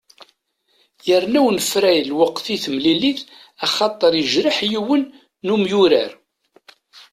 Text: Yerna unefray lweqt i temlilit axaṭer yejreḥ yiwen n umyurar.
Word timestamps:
Yerna 1.07 1.39
unefray 1.47 1.99
lweqt 2.09 2.45
i 2.55 2.57
temlilit 2.63 3.19
axaṭer 3.65 4.13
yejreḥ 4.17 4.57
yiwen 4.71 5.03
n 5.45 5.47
umyurar. 5.55 6.11